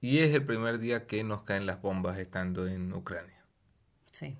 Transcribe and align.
Y 0.00 0.18
es 0.18 0.34
el 0.34 0.44
primer 0.44 0.78
día 0.78 1.06
que 1.06 1.24
nos 1.24 1.42
caen 1.42 1.66
las 1.66 1.80
bombas 1.80 2.18
estando 2.18 2.66
en 2.66 2.92
Ucrania. 2.92 3.40
Sí. 4.12 4.36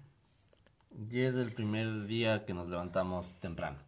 Y 1.11 1.21
es 1.21 1.35
el 1.35 1.53
primer 1.53 2.07
día 2.07 2.45
que 2.45 2.55
nos 2.55 2.69
levantamos 2.69 3.33
temprano. 3.41 3.79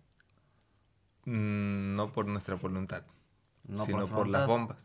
Mm, 1.25 1.95
no 1.95 2.13
por 2.13 2.27
nuestra 2.27 2.55
voluntad, 2.57 3.05
No 3.67 3.85
sino 3.85 4.01
por, 4.01 4.11
por, 4.11 4.29
las 4.29 4.47
bombas, 4.47 4.79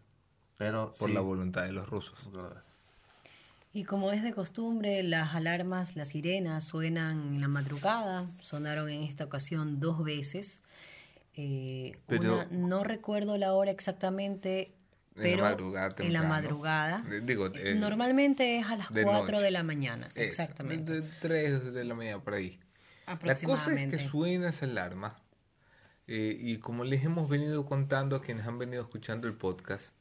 Pero 0.57 0.91
por 0.99 1.09
sí, 1.09 1.13
la 1.15 1.21
voluntad 1.21 1.63
de 1.63 1.71
los 1.71 1.89
rusos. 1.89 2.19
Y 3.73 3.85
como 3.85 4.11
es 4.11 4.21
de 4.21 4.33
costumbre, 4.33 5.01
las 5.03 5.33
alarmas, 5.35 5.95
las 5.95 6.09
sirenas 6.09 6.63
suenan 6.65 7.33
en 7.35 7.41
la 7.41 7.47
madrugada, 7.47 8.29
sonaron 8.39 8.89
en 8.89 9.03
esta 9.03 9.23
ocasión 9.23 9.79
dos 9.79 10.03
veces. 10.03 10.59
Eh, 11.35 11.97
Pero- 12.07 12.35
una- 12.35 12.45
no 12.51 12.83
recuerdo 12.83 13.37
la 13.37 13.53
hora 13.53 13.71
exactamente, 13.71 14.73
En 15.15 15.21
la 15.21 15.23
pero 15.23 15.43
madrugada 15.43 15.95
en 15.99 16.13
la 16.13 16.23
madrugada. 16.23 17.03
Eh, 17.11 17.21
digo, 17.23 17.47
eh, 17.53 17.75
Normalmente 17.75 18.57
es 18.57 18.65
a 18.65 18.75
las 18.77 18.91
de 18.91 19.03
4 19.03 19.27
noche. 19.33 19.43
de 19.45 19.51
la 19.51 19.63
mañana, 19.63 20.07
Eso, 20.15 20.23
exactamente. 20.25 21.01
De 21.01 21.07
3 21.21 21.73
de 21.73 21.83
la 21.85 21.93
mañana 21.93 22.23
por 22.23 22.33
ahí. 22.33 22.59
La 23.21 23.35
cosa 23.35 23.73
es 23.73 23.89
que 23.91 23.99
suena 23.99 24.49
esa 24.49 24.65
alarma. 24.65 25.15
eh, 26.07 26.35
y 26.39 26.57
como 26.57 26.83
les 26.83 27.03
hemos 27.05 27.29
venido 27.29 27.65
contando 27.65 28.15
a 28.15 28.21
quienes 28.21 28.45
han 28.47 28.57
venido 28.59 28.81
escuchando 28.81 29.27
el 29.27 29.35
podcast, 29.35 29.93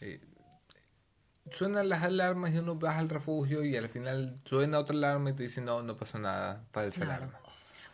eh, 0.00 0.20
suenan 1.50 1.88
las 1.88 2.02
alarmas 2.02 2.52
y 2.52 2.58
uno 2.58 2.78
va 2.78 2.96
al 2.98 3.08
refugio 3.08 3.64
y 3.64 3.76
al 3.76 3.88
final 3.88 4.38
suena 4.44 4.78
otra 4.78 4.96
alarma 4.96 5.30
y 5.30 5.32
te 5.34 5.42
dicen 5.42 5.64
no, 5.64 5.82
no 5.82 5.96
pasó 5.96 6.18
nada, 6.18 6.64
falsa 6.72 7.02
Claro. 7.04 7.24
alarma. 7.24 7.40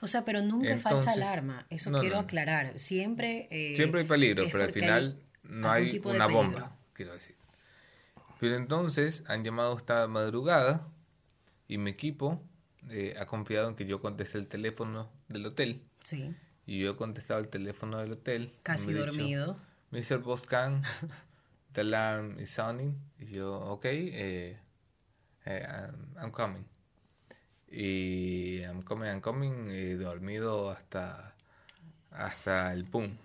O 0.03 0.07
sea, 0.07 0.25
pero 0.25 0.41
nunca 0.43 0.69
es 0.75 0.81
falsa 0.83 0.99
Entonces, 1.13 1.23
alarma, 1.23 1.67
eso 1.71 1.91
no, 1.91 2.01
quiero 2.01 2.17
no, 2.17 2.21
aclarar. 2.23 2.79
Siempre, 2.79 3.49
eh, 3.51 3.75
Siempre 3.77 4.01
hay 4.03 4.07
peligro, 4.07 4.45
pero 4.51 4.65
al 4.65 4.73
final 4.73 5.19
hay 5.19 5.30
no 5.51 5.71
hay 5.71 5.91
tipo 5.91 6.11
una 6.11 6.27
bomba, 6.27 6.77
quiero 6.93 7.13
decir. 7.13 7.37
Pero 8.39 8.57
entonces 8.57 9.23
han 9.27 9.45
llamado 9.45 9.77
esta 9.77 10.07
madrugada 10.09 10.87
y 11.69 11.77
mi 11.79 11.91
equipo 11.91 12.43
eh, 12.89 13.15
ha 13.21 13.27
confiado 13.27 13.69
en 13.69 13.75
que 13.75 13.85
yo 13.87 14.01
conteste 14.01 14.39
el 14.39 14.47
teléfono 14.47 15.11
del 15.29 15.45
hotel. 15.47 15.83
Sí, 16.03 16.35
Y 16.67 16.79
yo 16.81 16.93
he 16.93 16.97
contestado 16.97 17.41
el 17.41 17.49
teléfono 17.49 17.99
del 17.99 18.13
hotel. 18.13 18.55
casi 18.63 18.87
me 18.87 18.93
he 18.93 18.97
dicho, 18.97 19.07
dormido. 19.13 19.57
Mr. 19.91 20.19
Boscan, 20.23 20.83
the 21.73 21.83
alarm 21.83 22.39
is 22.41 22.51
sounding. 22.51 22.95
Y 23.19 23.27
yo, 23.33 23.59
ok, 23.59 23.85
eh, 23.87 24.59
eh, 25.45 25.67
I'm, 25.69 26.17
I'm 26.25 26.31
coming. 26.31 26.65
Y 27.71 28.63
I'm 28.63 28.83
coming, 28.83 29.09
I'm 29.09 29.21
coming, 29.21 29.69
eh, 29.71 29.95
dormido 29.97 30.71
hasta, 30.71 31.35
hasta 32.11 32.73
el 32.73 32.85
pum. 32.85 33.17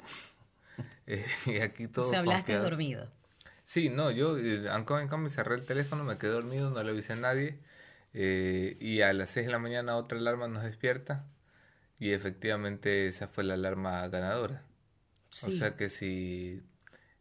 Eh, 1.07 1.25
y 1.45 1.57
aquí 1.59 1.87
todo. 1.87 2.05
o 2.05 2.09
sea, 2.09 2.19
hablaste 2.19 2.53
confiados. 2.53 2.71
dormido. 2.71 3.11
Sí, 3.63 3.89
no, 3.89 4.11
yo, 4.11 4.37
eh, 4.37 4.65
I'm 4.67 4.85
coming, 4.85 5.07
coming, 5.07 5.29
cerré 5.29 5.55
el 5.55 5.65
teléfono, 5.65 6.03
me 6.03 6.17
quedé 6.17 6.31
dormido, 6.31 6.69
no 6.71 6.83
le 6.83 6.91
avisé 6.91 7.13
a 7.13 7.15
nadie. 7.17 7.59
eh, 8.13 8.77
y 8.79 9.01
a 9.01 9.13
las 9.13 9.29
6 9.31 9.45
de 9.47 9.51
la 9.51 9.59
mañana 9.59 9.97
otra 9.97 10.17
alarma 10.19 10.47
nos 10.47 10.63
despierta. 10.63 11.25
Y 11.99 12.13
efectivamente 12.13 13.07
esa 13.07 13.27
fue 13.29 13.43
la 13.45 13.55
alarma 13.55 14.07
ganadora. 14.09 14.63
O 15.41 15.51
Sí. 15.51 15.57
sea 15.59 15.75
que 15.77 15.89
si... 15.89 16.63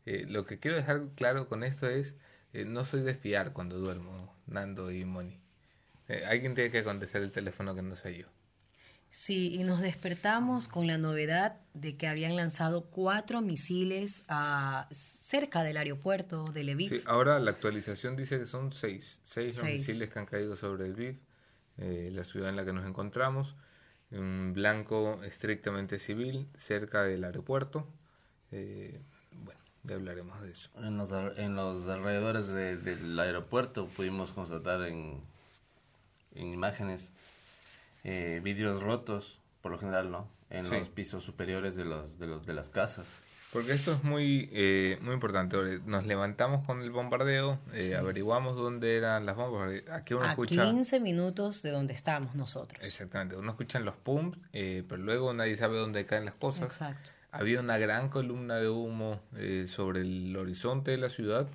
eh, 0.07 0.27
lo 0.29 0.47
que 0.47 0.59
quiero 0.61 0.77
dejar 0.79 1.03
claro 1.17 1.49
con 1.49 1.65
esto 1.65 1.89
es, 1.89 2.17
no 2.55 2.85
soy 2.87 3.03
de 3.03 3.15
fiar 3.15 3.53
cuando 3.53 3.79
duermo, 3.79 4.35
Nando 4.47 4.91
y 4.93 5.05
Moni. 5.07 5.41
Alguien 6.29 6.55
tiene 6.55 6.71
que 6.71 6.85
contestar 6.85 7.23
el 7.23 7.33
teléfono 7.33 7.75
que 7.75 7.83
no 7.83 7.97
soy 7.97 8.19
yo. 8.19 8.29
Sí, 9.17 9.55
y 9.55 9.63
nos 9.63 9.81
despertamos 9.81 10.67
con 10.67 10.89
la 10.89 10.99
novedad 10.99 11.61
de 11.73 11.97
que 11.97 12.09
habían 12.09 12.35
lanzado 12.35 12.87
cuatro 12.87 13.43
misiles 13.43 14.25
a, 14.27 14.89
cerca 14.91 15.63
del 15.63 15.77
aeropuerto 15.77 16.47
de 16.47 16.65
Lviv. 16.65 16.89
Sí, 16.91 17.01
ahora 17.07 17.39
la 17.39 17.53
actualización 17.53 18.17
dice 18.17 18.41
que 18.41 18.47
son 18.47 18.73
seis. 18.73 19.21
Seis 19.23 19.57
los 19.57 19.67
Seis. 19.67 19.87
misiles 19.87 20.09
que 20.09 20.19
han 20.19 20.27
caído 20.27 20.57
sobre 20.57 20.87
el 20.87 20.95
Lviv, 20.95 21.21
eh, 21.79 22.11
la 22.13 22.25
ciudad 22.25 22.49
en 22.49 22.57
la 22.57 22.65
que 22.65 22.73
nos 22.73 22.85
encontramos. 22.87 23.55
Un 24.11 24.53
blanco 24.53 25.23
estrictamente 25.23 26.01
civil, 26.01 26.49
cerca 26.57 27.05
del 27.05 27.23
aeropuerto. 27.23 27.87
Eh, 28.51 29.01
bueno, 29.45 29.61
ya 29.85 29.95
hablaremos 29.95 30.41
de 30.43 30.51
eso. 30.51 30.71
En 30.79 30.97
los, 30.97 31.13
en 31.39 31.55
los 31.55 31.87
alrededores 31.87 32.49
de- 32.49 32.79
del 32.79 33.17
aeropuerto 33.21 33.87
pudimos 33.87 34.33
constatar 34.33 34.83
en, 34.83 35.21
en 36.35 36.53
imágenes 36.53 37.13
eh, 38.05 38.41
vidrios 38.43 38.83
rotos, 38.83 39.41
por 39.61 39.73
lo 39.73 39.79
general, 39.79 40.11
¿no? 40.11 40.29
En 40.51 40.67
Sí. 40.67 40.77
los 40.79 40.89
pisos 40.89 41.25
superiores 41.25 41.75
de, 41.75 41.85
los, 41.85 42.19
de, 42.19 42.27
los, 42.27 42.47
de 42.47 42.55
las 42.55 42.69
casas. 42.69 43.07
Porque 43.53 43.71
esto 43.73 43.93
es 43.93 44.03
muy 44.03 44.49
eh, 44.53 44.99
muy 45.01 45.15
importante. 45.15 45.57
Nos 45.87 46.07
levantamos 46.07 46.67
con 46.67 46.83
el 46.83 46.91
bombardeo, 46.91 47.61
eh, 47.73 47.95
averiguamos 47.95 48.57
dónde 48.57 48.97
eran 48.97 49.27
las 49.27 49.37
bombas. 49.37 49.83
Aquí 49.93 50.13
uno 50.15 50.25
a 50.25 50.31
escucha... 50.31 50.65
15 50.65 50.99
minutos 50.99 51.63
de 51.63 51.71
donde 51.71 51.95
estamos 51.95 52.35
nosotros. 52.35 52.83
Exactamente, 52.85 53.37
uno 53.37 53.51
escucha 53.53 53.79
los 53.79 53.95
pumps, 53.95 54.39
eh, 54.53 54.83
pero 54.89 55.01
luego 55.03 55.33
nadie 55.35 55.57
sabe 55.57 55.79
dónde 55.79 56.05
caen 56.05 56.25
las 56.25 56.35
cosas. 56.35 56.65
Exacto. 56.65 57.11
Había 57.31 57.61
una 57.61 57.79
gran 57.79 58.09
columna 58.09 58.57
de 58.57 58.69
humo 58.69 59.21
eh, 59.37 59.67
sobre 59.69 60.01
el 60.01 60.37
horizonte 60.37 60.91
de 60.91 60.99
la 60.99 61.09
ciudad. 61.09 61.47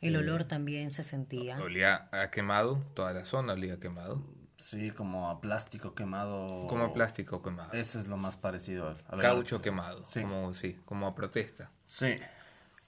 El 0.00 0.16
olor 0.16 0.44
también 0.44 0.90
se 0.90 1.02
sentía. 1.02 1.58
Olía 1.62 2.08
a 2.12 2.30
quemado, 2.30 2.82
toda 2.94 3.12
la 3.12 3.24
zona 3.26 3.52
olía 3.52 3.74
a 3.74 3.78
quemado. 3.78 4.22
Sí, 4.62 4.90
como 4.92 5.28
a 5.28 5.40
plástico 5.40 5.94
quemado. 5.94 6.66
Como 6.68 6.84
a 6.84 6.92
plástico 6.94 7.42
quemado. 7.42 7.72
Eso 7.72 7.98
es 8.00 8.06
lo 8.06 8.16
más 8.16 8.36
parecido 8.36 8.96
Caucho 9.20 9.60
quemado, 9.60 10.04
Sí. 10.08 10.22
como, 10.22 10.54
sí, 10.54 10.76
como 10.84 11.06
a 11.08 11.14
protesta. 11.14 11.70
Sí. 11.88 12.14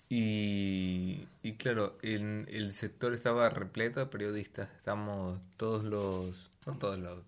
Y, 0.09 1.27
y 1.43 1.53
claro, 1.55 1.99
el, 2.03 2.47
el 2.51 2.73
sector 2.73 3.15
estaba 3.15 3.49
repleto 3.51 4.01
de 4.01 4.07
periodistas. 4.07 4.69
Estamos 4.77 5.41
todos 5.57 5.83
los, 5.83 6.51
no 6.67 6.79
todos 6.79 6.99
los, 6.99 7.19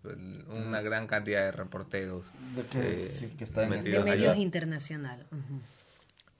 una 0.49 0.81
gran 0.83 1.07
cantidad 1.07 1.41
de 1.43 1.53
reporteros. 1.53 2.25
De 2.55 2.63
que, 2.67 3.07
eh, 3.07 3.11
sí, 3.11 3.29
que 3.37 3.45
está 3.45 3.65
en 3.65 3.71
De 3.71 3.77
metidos 3.79 3.99
esta 4.01 4.13
allá. 4.13 4.21
medios 4.21 4.37
internacional. 4.39 5.27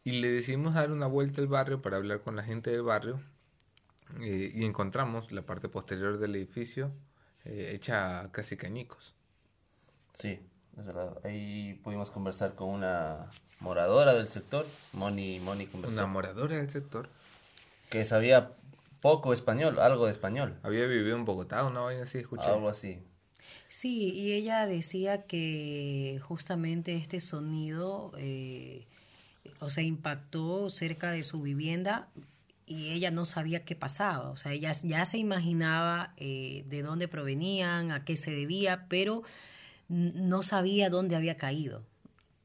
Y 0.05 0.13
le 0.21 0.31
decidimos 0.31 0.75
dar 0.75 0.93
una 0.93 1.07
vuelta 1.07 1.41
al 1.41 1.49
barrio 1.49 1.83
para 1.83 1.97
hablar 1.97 2.21
con 2.21 2.37
la 2.37 2.45
gente 2.45 2.71
del 2.71 2.83
barrio. 2.83 3.19
eh, 4.21 4.53
y 4.55 4.65
encontramos 4.65 5.33
la 5.33 5.43
parte 5.43 5.69
posterior 5.69 6.19
del 6.19 6.37
edificio 6.37 6.93
eh, 7.47 7.73
hecha 7.75 8.29
casi 8.33 8.57
cañicos. 8.57 9.15
Sí, 10.15 10.39
es 10.79 10.87
verdad. 10.87 11.19
Ahí 11.25 11.75
pudimos 11.85 12.11
conversar 12.11 12.55
con 12.55 12.69
una 12.69 13.31
moradora 13.61 14.15
del 14.15 14.29
sector, 14.29 14.67
Moni, 14.93 15.41
Moni 15.41 15.67
conversó, 15.67 15.95
Una 15.95 16.07
moradora 16.07 16.57
del 16.57 16.71
sector. 16.71 17.09
que 17.91 18.05
sabía 18.05 18.53
poco 19.03 19.33
español, 19.33 19.79
algo 19.79 20.07
de 20.07 20.13
español, 20.13 20.59
Había 20.63 20.87
vivido 20.87 21.17
en 21.17 21.25
Bogotá, 21.25 21.65
una 21.65 21.81
vaina 21.81 22.03
así, 22.05 22.19
escuché. 22.19 22.45
algo 22.45 22.69
así. 22.69 22.99
Sí, 23.69 24.13
y 24.13 24.33
ella 24.33 24.67
decía 24.67 25.27
que 25.27 26.21
justamente 26.23 26.97
este 26.97 27.21
sonido, 27.21 28.13
eh, 28.17 28.87
o 29.61 29.71
sea, 29.71 29.83
impactó 29.83 30.71
cerca 30.71 31.11
de 31.11 31.25
su 31.25 31.43
vivienda 31.43 32.09
y 32.67 32.91
ella 32.91 33.11
no 33.11 33.25
sabía 33.25 33.65
qué 33.65 33.77
pasaba. 33.77 34.29
O 34.31 34.37
sea, 34.37 34.53
ella 34.53 34.73
ya 34.83 35.05
se 35.05 35.19
imaginaba 35.19 36.13
eh, 36.17 36.65
de 36.69 36.83
dónde 36.83 37.07
provenían, 37.09 37.93
a 37.93 38.05
qué 38.05 38.17
se 38.17 38.33
debía, 38.33 38.87
pero 38.89 39.23
no 39.89 40.43
sabía 40.43 40.91
dónde 40.91 41.15
había 41.17 41.37
caído. 41.37 41.85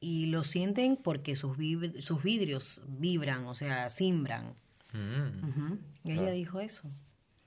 Y 0.00 0.26
lo 0.26 0.44
sienten 0.44 0.96
porque 0.96 1.34
sus, 1.34 1.56
vid- 1.56 2.00
sus 2.00 2.22
vidrios 2.22 2.82
vibran, 2.86 3.46
o 3.46 3.54
sea, 3.54 3.88
simbran. 3.90 4.54
Mm. 4.92 5.74
Y 6.04 6.12
ella 6.12 6.30
dijo 6.30 6.60
eso. 6.60 6.88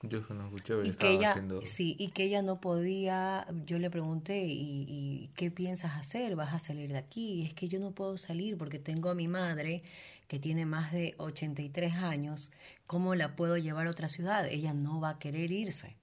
Yo 0.02 0.20
no 0.30 0.44
escuché, 0.44 0.74
pero 0.74 0.84
Y 0.84 0.92
que 0.92 1.10
ella, 1.10 1.30
haciendo... 1.30 1.62
sí, 1.64 1.96
y 1.98 2.08
que 2.08 2.24
ella 2.24 2.42
no 2.42 2.60
podía, 2.60 3.46
yo 3.64 3.78
le 3.78 3.90
pregunté, 3.90 4.44
¿y, 4.44 4.84
y 4.88 5.30
qué 5.34 5.50
piensas 5.50 5.96
hacer? 5.96 6.36
¿Vas 6.36 6.52
a 6.54 6.58
salir 6.58 6.92
de 6.92 6.98
aquí? 6.98 7.32
Y 7.32 7.42
es 7.46 7.54
que 7.54 7.68
yo 7.68 7.80
no 7.80 7.92
puedo 7.92 8.18
salir 8.18 8.56
porque 8.58 8.78
tengo 8.78 9.08
a 9.08 9.14
mi 9.14 9.26
madre 9.26 9.82
que 10.28 10.38
tiene 10.38 10.66
más 10.66 10.92
de 10.92 11.14
83 11.18 11.94
años, 11.94 12.50
¿cómo 12.86 13.14
la 13.14 13.36
puedo 13.36 13.56
llevar 13.56 13.86
a 13.86 13.90
otra 13.90 14.08
ciudad? 14.08 14.46
Ella 14.46 14.74
no 14.74 15.00
va 15.00 15.10
a 15.10 15.18
querer 15.18 15.52
irse. 15.52 15.96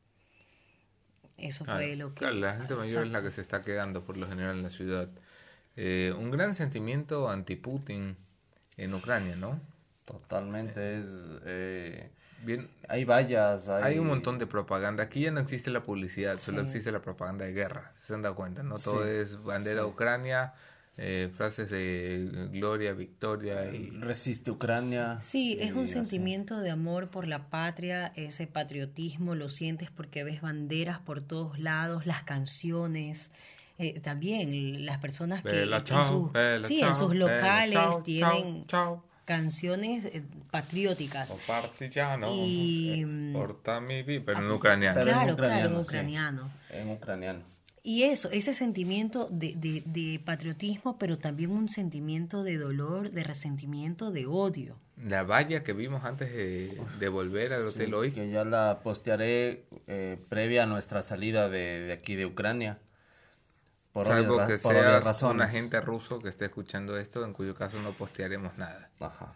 Eso 1.38 1.66
Claro, 1.66 1.80
fue 1.80 1.96
lo 1.96 2.10
que... 2.10 2.20
claro, 2.20 2.36
la 2.36 2.56
gente 2.56 2.76
mayor 2.76 3.06
es 3.06 3.12
la 3.12 3.22
que 3.22 3.32
se 3.32 3.42
está 3.42 3.64
quedando 3.64 4.02
por 4.02 4.18
lo 4.18 4.28
general 4.28 4.56
en 4.58 4.64
la 4.64 4.70
ciudad. 4.70 5.10
Eh, 5.76 6.14
un 6.18 6.30
gran 6.32 6.54
sentimiento 6.54 7.30
anti-Putin 7.30 8.16
en 8.78 8.94
Ucrania, 8.94 9.36
¿no? 9.36 9.60
Totalmente 10.06 11.00
es... 11.00 11.06
eh, 11.46 12.12
Bien, 12.44 12.70
hay 12.90 13.06
vallas, 13.06 13.70
hay... 13.70 13.84
hay 13.94 14.00
un 14.00 14.08
montón 14.08 14.38
de 14.38 14.46
propaganda. 14.48 15.04
Aquí 15.04 15.22
ya 15.22 15.32
no 15.32 15.40
existe 15.40 15.72
la 15.72 15.84
publicidad, 15.84 16.38
solo 16.38 16.62
Sí. 16.62 16.66
existe 16.68 16.92
la 16.92 17.02
propaganda 17.02 17.46
de 17.46 17.54
guerra. 17.54 17.92
¿Se 17.96 18.14
han 18.14 18.22
dado 18.22 18.36
cuenta? 18.36 18.64
No 18.64 18.80
todo 18.80 19.04
Sí. 19.04 19.10
es 19.10 19.42
bandera 19.42 19.86
Ucrania, 19.86 20.54
eh, 20.98 21.32
frases 21.36 21.70
de 21.72 22.50
gloria, 22.52 22.94
victoria 22.94 23.66
y... 23.74 23.90
Resiste 23.90 24.52
Ucrania. 24.52 25.20
Sí, 25.22 25.58
es 25.60 25.74
un 25.74 25.86
así. 25.86 25.94
sentimiento 25.94 26.60
de 26.60 26.70
amor 26.70 27.10
por 27.10 27.28
la 27.28 27.50
patria, 27.50 28.14
ese 28.16 28.46
patriotismo 28.48 29.34
lo 29.34 29.50
sientes 29.50 29.90
porque 29.90 30.24
ves 30.24 30.42
banderas 30.42 31.00
por 31.00 31.22
todos 31.22 31.58
lados, 31.58 32.06
las 32.06 32.24
canciones, 32.24 33.32
eh, 33.80 34.00
también 34.02 34.86
las 34.86 35.00
personas 35.00 35.42
que 35.42 35.50
Vela, 35.50 35.78
en 35.78 36.04
sus, 36.04 36.32
vela, 36.32 36.68
sí, 36.68 36.80
chao, 36.80 36.90
en 36.90 36.96
sus 36.96 37.16
locales 37.16 37.74
chao, 37.74 38.04
tienen, 38.04 38.68
chao, 38.68 38.96
chao. 38.98 39.04
canciones 39.26 40.06
eh, 40.06 40.24
patrióticas. 40.52 41.32
O 41.32 41.38
partillano. 41.48 42.28
Y, 42.36 43.02
eh, 43.02 43.06
mm, 43.06 43.34
porta 43.34 43.82
mi 43.82 44.04
pero 44.04 44.38
en 44.40 44.52
ucraniano. 44.52 45.00
Pero 45.00 45.10
en 45.12 45.18
Claro, 45.18 45.36
claro, 45.36 45.70
en 45.70 45.76
sí. 45.76 45.82
ucraniano. 45.82 46.52
En 46.70 46.90
ucraniano. 46.92 47.53
Y 47.86 48.04
eso, 48.04 48.30
ese 48.32 48.54
sentimiento 48.54 49.28
de, 49.30 49.56
de- 49.58 49.84
de 49.86 50.20
patriotismo, 50.24 50.98
pero 50.98 51.18
también 51.18 51.52
un 51.52 51.68
sentimiento 51.68 52.42
de 52.42 52.58
dolor, 52.58 53.12
de 53.12 53.24
resentimiento, 53.26 54.10
de 54.12 54.26
odio. 54.26 54.78
La 54.96 55.24
valla 55.24 55.64
que 55.66 55.74
vimos 55.74 56.06
antes 56.06 56.32
de, 56.32 56.80
de 56.98 57.10
volver 57.10 57.52
al 57.52 57.68
hotel 57.68 57.94
hoy. 57.94 58.12
Que 58.14 58.30
ya 58.32 58.46
la 58.46 58.80
postearé 58.84 59.66
eh, 59.88 60.18
previa 60.30 60.64
a 60.64 60.66
nuestra 60.66 61.02
salida 61.02 61.50
de, 61.50 61.82
de 61.82 61.94
aquí 61.94 62.16
de 62.16 62.26
Ucrania. 62.26 62.80
Por 63.92 64.08
Salvo 64.08 64.36
obvias 64.36 64.48
que 64.48 64.58
por 64.60 64.74
seas 64.74 65.22
un 65.24 65.42
agente 65.42 65.82
ruso 65.82 66.20
que 66.20 66.30
esté 66.30 66.46
escuchando 66.46 66.98
esto, 66.98 67.26
en 67.26 67.34
cuyo 67.34 67.54
caso 67.54 67.80
no 67.82 67.92
postearemos 67.92 68.58
nada. 68.58 68.90
Ajá. 69.02 69.34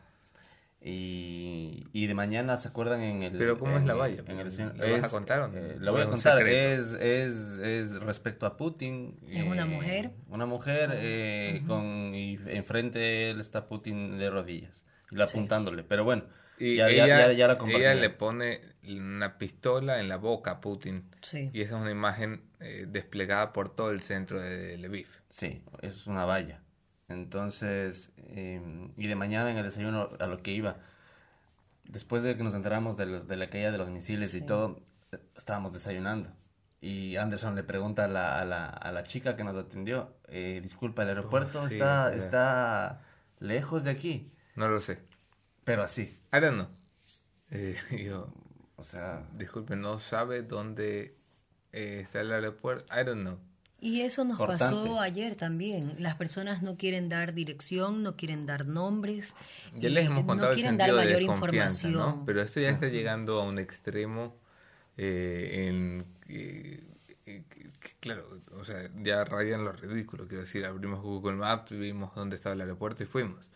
Y, 0.80 1.86
y 1.92 2.08
de 2.08 2.14
mañana, 2.14 2.56
¿se 2.58 2.68
acuerdan 2.68 3.02
en 3.02 3.24
el... 3.24 3.38
Pero 3.38 3.58
¿cómo 3.60 3.76
es 3.76 3.82
en- 3.82 3.88
la 3.88 3.94
valla? 3.96 4.24
En 4.28 4.40
el, 4.40 4.78
¿La 4.78 4.92
vas 4.92 5.04
a 5.04 5.10
contar 5.10 5.42
o 5.42 5.48
no? 5.48 5.58
eh, 5.58 5.78
la 5.80 5.92
¿O 5.92 5.94
voy 5.94 6.02
a 6.02 6.04
es 6.06 6.10
contar. 6.12 6.42
Es, 6.48 6.88
es, 7.00 7.36
es 7.60 7.92
respecto 8.02 8.46
a 8.46 8.56
Putin. 8.58 9.20
¿Es 9.28 9.44
una 9.44 9.64
eh, 9.64 9.66
mujer? 9.66 10.12
Una 10.30 10.46
mujer 10.46 10.92
eh, 10.94 11.64
con... 11.68 12.14
Y 12.16 12.40
enfrente 12.48 13.00
de 13.00 13.30
él 13.32 13.42
está 13.42 13.68
Putin 13.68 14.18
de 14.18 14.30
rodillas. 14.30 14.86
Y 15.12 15.16
la 15.16 15.26
apuntándole. 15.26 15.84
Pero 15.84 16.04
bueno, 16.04 16.24
Y 16.60 16.76
ya, 16.76 16.90
ella, 16.90 17.08
ya- 17.08 17.32
ya 17.32 17.48
la 17.48 17.58
ella 17.70 17.96
le 17.96 18.10
pone 18.10 18.62
una 18.88 19.38
pistola 19.38 20.00
en 20.00 20.08
la 20.10 20.18
boca 20.18 20.52
a 20.52 20.62
Putin. 20.62 21.10
Sí. 21.22 21.50
Y 21.54 21.62
esa 21.62 21.76
es 21.76 21.82
una 21.82 21.92
imagen 21.92 22.44
eh, 22.60 22.86
desplegada 22.88 23.52
por 23.52 23.74
todo 23.76 23.92
el 23.92 24.02
centro 24.02 24.40
de 24.40 24.78
Lviv. 24.78 25.08
Sí, 25.30 25.62
es 25.82 26.08
una 26.08 26.26
valla. 26.26 26.62
Entonces, 27.10 28.12
eh, 28.18 28.62
y 28.98 29.08
de 29.08 29.16
mañana 29.16 29.50
en 29.52 29.58
el 29.58 29.64
desayuno 29.64 30.10
a 30.20 30.28
lo 30.28 30.40
que 30.40 30.52
iba, 30.52 30.78
después 31.86 32.22
de 32.24 32.36
que 32.36 32.44
nos 32.44 32.54
enteramos 32.56 32.98
de, 32.98 33.06
los- 33.06 33.28
de 33.28 33.38
la 33.38 33.50
caída 33.50 33.72
de 33.72 33.78
los 33.78 33.90
misiles 33.90 34.34
y 34.34 34.40
Sí. 34.40 34.46
todo, 34.46 34.82
eh, 35.12 35.20
estábamos 35.38 35.74
desayunando. 35.74 36.30
Y 36.82 37.16
Anderson 37.16 37.56
le 37.56 37.64
pregunta 37.64 38.06
a 38.06 38.08
la, 38.08 38.40
a 38.40 38.46
la, 38.46 38.68
a 38.68 38.92
la 38.92 39.04
chica 39.04 39.36
que 39.36 39.44
nos 39.44 39.56
atendió, 39.56 40.16
eh, 40.28 40.60
disculpa, 40.62 41.04
el 41.04 41.10
aeropuerto 41.10 41.62
Oh, 41.64 41.68
sí, 41.68 41.76
está, 41.76 42.12
ya. 42.12 42.18
está 42.18 43.02
lejos 43.40 43.84
de 43.84 43.92
aquí, 43.92 44.32
No 44.56 44.68
lo 44.68 44.80
sé. 44.82 45.00
pero 45.64 45.84
así, 45.84 46.20
I 46.34 46.40
don't 46.40 46.54
know. 46.56 46.68
Eh, 47.52 47.78
yo, 48.06 48.32
o 48.76 48.84
sea, 48.84 49.26
disculpe, 49.34 49.76
no 49.76 49.98
sabe 49.98 50.44
dónde 50.44 51.18
eh, 51.72 52.02
está 52.04 52.20
el 52.22 52.32
aeropuerto. 52.34 52.86
I 52.94 53.04
don't 53.06 53.22
know. 53.22 53.40
Y 53.80 54.02
eso 54.02 54.24
nos 54.24 54.40
Importante. 54.40 54.76
pasó 54.76 55.00
ayer 55.00 55.36
también. 55.36 55.96
Las 56.00 56.16
personas 56.16 56.64
no 56.64 56.78
quieren 56.78 57.10
dar 57.10 57.34
dirección, 57.34 58.02
no 58.04 58.16
quieren 58.16 58.46
dar 58.48 58.66
nombres. 58.66 59.36
Ya 59.76 59.90
les 59.90 60.06
hemos 60.06 60.26
contado 60.26 60.48
no 60.48 60.50
el 60.50 60.56
quieren 60.56 60.78
dar 60.78 60.90
sentido 60.90 61.06
mayor 61.06 61.22
información. 61.22 61.94
¿no? 61.94 62.24
Pero 62.26 62.42
esto 62.42 62.60
ya 62.60 62.70
está 62.72 62.88
llegando 62.88 63.40
a 63.40 63.44
un 63.44 63.60
extremo 63.60 64.36
eh, 64.98 65.68
en... 65.68 66.06
eh, 66.28 66.84
eh, 67.26 67.44
claro, 68.00 68.42
o 68.60 68.64
sea, 68.66 68.90
ya 69.04 69.24
rayan 69.26 69.64
lo 69.64 69.72
ridículo. 69.74 70.28
Quiero 70.28 70.42
decir, 70.44 70.66
abrimos 70.66 71.02
Google 71.02 71.36
Maps, 71.36 71.70
vimos 71.72 72.16
dónde 72.16 72.36
estaba 72.36 72.54
el 72.56 72.62
aeropuerto 72.62 73.04
y 73.04 73.06
fuimos. 73.06 73.50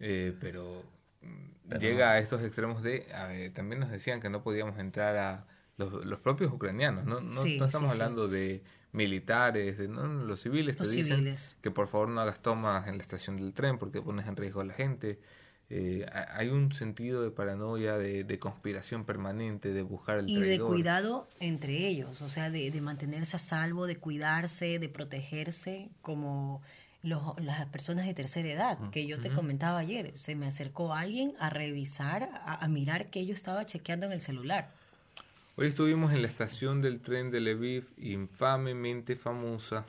Eh, 0.00 0.36
pero, 0.40 0.82
mm, 1.22 1.48
Pero 1.68 1.80
llega 1.80 2.10
a 2.12 2.18
estos 2.18 2.42
extremos 2.42 2.82
de... 2.82 3.06
también 3.54 3.80
nos 3.80 3.90
decían 3.90 4.20
que 4.20 4.28
no 4.30 4.42
podíamos 4.42 4.78
entrar 4.78 5.16
a... 5.16 5.46
Los, 5.78 6.04
los 6.04 6.20
propios 6.20 6.52
ucranianos, 6.52 7.06
¿no? 7.06 7.20
No, 7.22 7.42
Sí, 7.42 7.56
no 7.58 7.64
estamos 7.64 7.90
sí, 7.90 7.96
sí. 7.96 8.02
hablando 8.02 8.28
de 8.28 8.62
militares, 8.92 9.78
de 9.78 9.88
no, 9.88 10.06
los 10.06 10.40
civiles 10.42 10.76
te 10.76 10.84
Los 10.84 10.92
dicen 10.92 11.18
civiles. 11.18 11.56
que 11.60 11.70
por 11.70 11.88
favor 11.88 12.08
no 12.08 12.20
hagas 12.20 12.40
tomas 12.40 12.86
en 12.88 12.96
la 12.98 13.02
estación 13.02 13.36
del 13.36 13.52
tren 13.54 13.78
porque 13.78 14.00
pones 14.02 14.26
en 14.28 14.36
riesgo 14.36 14.60
a 14.60 14.64
la 14.64 14.74
gente. 14.74 15.18
Eh, 15.70 16.04
ha- 16.12 16.36
hay 16.36 16.48
un 16.48 16.70
sentido 16.72 17.22
de 17.22 17.30
paranoia, 17.30 17.96
de, 17.96 18.24
de 18.24 18.38
conspiración 18.38 19.04
permanente, 19.04 19.72
de 19.72 19.80
buscar 19.82 20.18
el 20.18 20.28
Y 20.28 20.34
de 20.34 20.40
traidor. 20.42 20.68
cuidado 20.68 21.28
entre 21.40 21.86
ellos, 21.88 22.20
o 22.20 22.28
sea, 22.28 22.50
de, 22.50 22.70
de 22.70 22.80
mantenerse 22.82 23.36
a 23.36 23.38
salvo, 23.38 23.86
de 23.86 23.96
cuidarse, 23.96 24.78
de 24.78 24.88
protegerse, 24.90 25.88
como 26.02 26.60
los, 27.02 27.22
las 27.42 27.64
personas 27.66 28.06
de 28.06 28.12
tercera 28.14 28.48
edad, 28.50 28.78
que 28.90 29.06
yo 29.06 29.18
te 29.20 29.30
comentaba 29.30 29.78
ayer. 29.78 30.12
Se 30.18 30.34
me 30.36 30.46
acercó 30.46 30.92
alguien 30.92 31.32
a 31.40 31.48
revisar, 31.48 32.24
a, 32.44 32.62
a 32.62 32.68
mirar 32.68 33.08
que 33.08 33.24
yo 33.24 33.32
estaba 33.32 33.64
chequeando 33.64 34.04
en 34.06 34.12
el 34.12 34.20
celular. 34.20 34.70
Hoy 35.56 35.66
estuvimos 35.66 36.12
en 36.12 36.22
la 36.22 36.28
estación 36.28 36.80
del 36.80 37.00
tren 37.00 37.30
de 37.30 37.40
Lviv, 37.40 37.88
infamemente 37.98 39.16
famosa 39.16 39.84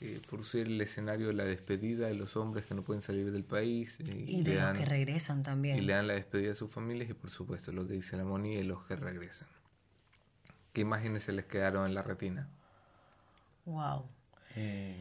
eh, 0.00 0.20
por 0.28 0.44
ser 0.44 0.66
el 0.66 0.80
escenario 0.80 1.28
de 1.28 1.32
la 1.34 1.44
despedida 1.44 2.06
de 2.08 2.14
los 2.14 2.36
hombres 2.36 2.64
que 2.66 2.74
no 2.74 2.82
pueden 2.82 3.02
salir 3.02 3.30
del 3.32 3.44
país. 3.44 3.98
eh, 4.00 4.24
Y 4.26 4.42
de 4.42 4.50
le 4.50 4.54
los 4.56 4.64
dan- 4.64 4.76
que 4.76 4.84
regresan 4.84 5.42
también. 5.42 5.78
Y 5.78 5.80
le 5.82 5.92
dan 5.94 6.06
la 6.06 6.14
despedida 6.14 6.52
a 6.52 6.54
sus 6.54 6.70
familias 6.70 7.08
y 7.10 7.14
por 7.14 7.30
supuesto 7.30 7.72
lo 7.72 7.86
que 7.86 7.94
dice 7.94 8.16
la 8.16 8.24
Moni 8.24 8.56
de 8.56 8.64
los 8.64 8.84
que 8.84 8.96
regresan. 8.96 9.48
¿Qué 10.72 10.82
imágenes 10.82 11.24
se 11.24 11.32
les 11.32 11.46
quedaron 11.46 11.86
en 11.86 11.94
la 11.94 12.02
retina? 12.02 12.48
Wow. 13.66 14.04
eh, 14.56 14.96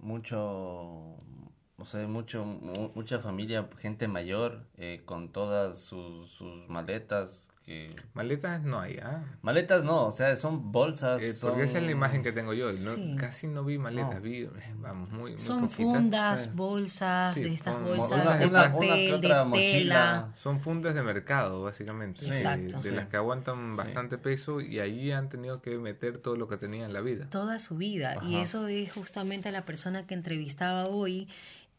mucho, 0.00 0.40
o 0.40 1.84
sea, 1.86 2.06
mucho, 2.08 2.44
mu- 2.44 2.90
mucha 2.94 3.20
familia, 3.20 3.68
gente 3.78 4.08
mayor, 4.08 4.64
eh, 4.76 5.02
con 5.04 5.30
todas 5.30 5.78
sus, 5.80 6.30
sus 6.30 6.68
maletas, 6.68 7.46
que... 7.64 7.94
Maletas 8.14 8.62
no 8.62 8.80
hay, 8.80 8.96
¿ah? 9.02 9.24
Maletas 9.42 9.84
no, 9.84 10.06
o 10.06 10.12
sea, 10.12 10.36
son 10.36 10.72
bolsas. 10.72 11.22
Eh, 11.22 11.34
porque 11.40 11.62
esa 11.62 11.78
es 11.78 11.84
la 11.84 11.90
imagen 11.92 12.22
que 12.22 12.32
tengo 12.32 12.52
yo. 12.54 12.66
no- 12.66 12.72
Sí. 12.72 13.16
Casi 13.18 13.46
no 13.46 13.64
vi 13.64 13.78
maletas, 13.78 14.16
No. 14.16 14.20
vi, 14.20 14.42
eh, 14.42 14.50
vamos, 14.78 15.10
muy, 15.10 15.30
muy 15.32 15.40
Son 15.40 15.62
poquitas. 15.62 15.76
fundas, 15.84 16.54
bolsas, 16.54 17.34
Sí, 17.34 17.42
de 17.44 17.54
estas 17.54 17.74
con- 17.74 17.84
bolsas 17.84 18.26
una- 18.26 18.36
de 18.36 18.46
una- 18.46 18.72
papel, 18.72 19.20
de 19.20 19.44
mochila. 19.44 19.54
tela. 19.54 20.32
Son 20.36 20.60
fundas 20.60 20.94
de 20.94 21.02
mercado, 21.02 21.62
básicamente. 21.62 22.24
Sí. 22.24 22.30
Exacto. 22.30 22.76
De, 22.78 22.82
de 22.82 22.90
Sí. 22.90 22.94
las 22.96 23.06
que 23.06 23.16
aguantan 23.16 23.76
bastante 23.76 24.18
peso 24.18 24.60
y 24.60 24.80
ahí 24.80 25.12
han 25.12 25.28
tenido 25.28 25.62
que 25.62 25.78
meter 25.78 26.18
todo 26.18 26.36
lo 26.36 26.48
que 26.48 26.56
tenían 26.56 26.86
en 26.86 26.92
la 26.92 27.00
vida. 27.00 27.28
toda 27.30 27.58
su 27.58 27.76
vida. 27.76 28.16
Y 28.24 28.36
eso 28.36 28.66
es 28.68 28.92
justamente 28.92 29.50
la 29.52 29.64
persona 29.64 30.06
que 30.06 30.14
entrevistaba 30.14 30.84
hoy, 30.84 31.28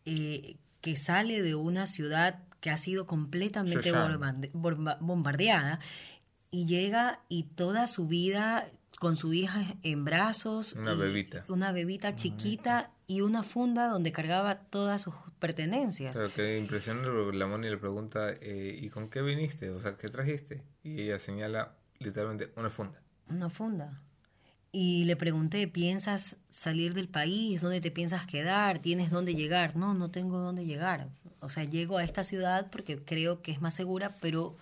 eh, 0.06 0.56
que 0.81 0.95
sale 0.95 1.41
de 1.41 1.56
una 1.56 1.86
ciudad 1.86 2.39
que 2.63 2.69
ha 2.69 2.77
sido 2.77 3.06
completamente 3.06 3.92
bombardeada 4.54 5.81
y 6.50 6.65
llega 6.65 7.19
y 7.27 7.44
toda 7.44 7.88
su 7.88 8.07
vida 8.07 8.71
con 9.00 9.18
su 9.18 9.33
hija 9.33 9.75
en 9.83 10.06
brazos. 10.06 10.71
Una 10.71 10.94
bebita. 10.94 11.44
Una 11.50 11.74
bebita 11.74 12.15
chiquita 12.15 12.92
y 13.06 13.19
una 13.19 13.44
funda 13.44 13.89
donde 13.89 14.13
cargaba 14.13 14.60
todas 14.60 15.01
sus 15.01 15.13
pertenencias. 15.39 16.15
Pero 16.15 16.33
que 16.33 16.57
impresionante 16.57 17.12
porque 17.12 17.38
la 17.38 17.48
Moni 17.48 17.69
le 17.69 17.75
pregunta, 17.75 18.31
eh, 18.31 18.80
¿y 18.81 18.88
con 18.88 19.10
qué 19.10 19.21
viniste? 19.21 19.69
O 19.69 19.81
sea, 19.81 19.92
¿qué 19.98 20.07
trajiste? 20.07 20.63
Y 20.83 21.01
ella 21.01 21.19
señala 21.19 21.75
literalmente 22.00 22.54
una 22.56 22.69
funda. 22.69 23.01
Una 23.27 23.50
funda. 23.50 24.00
Y 24.75 25.03
le 25.06 25.15
pregunté, 25.15 25.68
¿piensas 25.68 26.38
salir 26.50 26.96
del 26.96 27.08
país? 27.08 27.62
¿Dónde 27.62 27.80
te 27.80 27.92
piensas 27.92 28.25
quedar? 28.25 28.80
¿Tienes 28.80 29.12
dónde 29.12 29.36
llegar? 29.36 29.75
No, 29.75 29.94
no 29.94 30.10
tengo 30.10 30.39
dónde 30.39 30.65
llegar. 30.65 31.10
O 31.42 31.50
sea, 31.50 31.63
llego 31.63 32.00
a 32.00 32.03
esta 32.03 32.24
ciudad 32.24 32.68
porque 32.72 32.98
creo 32.98 33.44
que 33.44 33.51
es 33.51 33.62
más 33.62 33.75
segura, 33.75 34.12
pero 34.20 34.58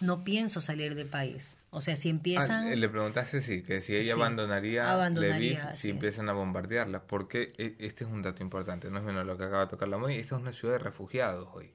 no 0.00 0.24
pienso 0.24 0.62
salir 0.62 0.94
del 0.94 1.08
país. 1.08 1.58
O 1.68 1.82
sea, 1.82 1.94
si 1.94 2.08
empiezan... 2.08 2.68
Ah, 2.68 2.74
le 2.74 2.88
preguntaste 2.88 3.42
sí, 3.42 3.62
que 3.62 3.82
si 3.82 3.94
ella 3.94 4.04
Sí, 4.14 4.18
abandonaría, 4.20 4.90
abandonaría, 4.90 5.64
Lviv 5.64 5.72
si 5.74 5.88
es. 5.90 5.94
empiezan 5.94 6.30
a 6.30 6.32
bombardearla. 6.32 7.02
Porque 7.02 7.52
e- 7.58 7.76
este 7.80 8.04
es 8.04 8.10
un 8.10 8.22
dato 8.22 8.42
importante, 8.42 8.90
no 8.90 8.96
es 8.98 9.04
menos 9.04 9.26
lo 9.26 9.36
que 9.36 9.44
acaba 9.44 9.66
de 9.66 9.70
tocar 9.70 9.88
la 9.88 9.98
Moni. 9.98 10.14
Esta 10.16 10.36
es 10.36 10.40
una 10.40 10.52
ciudad 10.52 10.74
de 10.74 10.78
refugiados 10.78 11.48
hoy. 11.52 11.70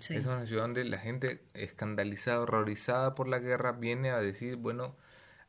Sí. 0.00 0.14
Esta 0.14 0.30
es 0.30 0.36
una 0.36 0.46
ciudad 0.46 0.62
donde 0.62 0.84
la 0.84 0.96
gente 0.98 1.42
escandalizada, 1.52 2.40
horrorizada 2.40 3.14
por 3.14 3.28
la 3.28 3.40
guerra, 3.40 3.72
viene 3.72 4.08
a 4.10 4.20
decir, 4.20 4.56
bueno, 4.56 4.96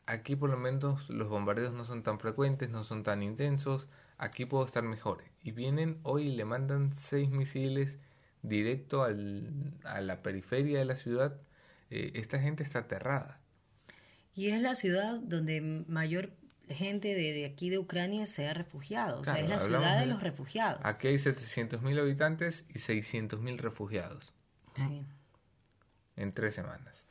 aquí 0.07 0.35
por 0.35 0.49
lo 0.49 0.57
menos 0.57 1.09
los 1.09 1.29
bombardeos 1.29 1.73
no 1.73 1.85
son 1.85 2.01
tan 2.03 2.19
frecuentes, 2.19 2.69
no 2.69 2.83
son 2.83 3.03
tan 3.03 3.21
intensos, 3.23 3.87
aquí 4.17 4.45
puedo 4.45 4.65
estar 4.65 4.83
mejor. 4.83 5.23
Y 5.43 5.51
vienen 5.51 5.99
hoy 6.03 6.29
y 6.29 6.35
le 6.35 6.45
mandan 6.45 6.93
seis 6.93 7.29
misiles 7.29 7.99
directo 8.41 9.03
al, 9.03 9.73
a 9.83 10.01
la 10.01 10.21
periferia 10.23 10.79
de 10.79 10.85
la 10.85 10.95
ciudad. 10.95 11.39
Eh, 11.89 12.11
esta 12.15 12.39
gente 12.39 12.63
está 12.63 12.79
aterrada. 12.79 13.39
Y 14.33 14.47
es 14.49 14.61
la 14.61 14.75
ciudad 14.75 15.19
donde 15.19 15.61
mayor 15.87 16.31
gente 16.69 17.07
de, 17.15 17.31
de 17.33 17.45
aquí 17.45 17.69
de 17.69 17.79
Ucrania 17.79 18.25
se 18.27 18.47
ha 18.47 18.53
refugiado. 18.53 19.21
O 19.21 19.23
sea, 19.23 19.39
es 19.39 19.47
la 19.49 19.57
ciudad 19.59 19.95
de 19.95 20.01
de- 20.01 20.05
los 20.07 20.21
refugiados. 20.21 20.81
Aquí 20.83 21.07
hay 21.07 21.15
700.000 21.15 21.99
habitantes 21.99 22.65
y 22.69 22.79
600.000 22.79 23.57
refugiados 23.57 24.33
Sí. 24.75 25.05
en 26.17 26.33
tres 26.33 26.55
semanas. 26.55 27.05